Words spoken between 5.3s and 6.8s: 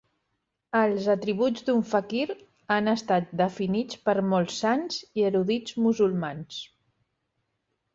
erudits musulmans.